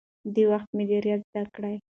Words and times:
د 0.33 0.35
وخت 0.51 0.69
مدیریت 0.77 1.21
زده 1.29 1.43
کړئ. 1.55 1.75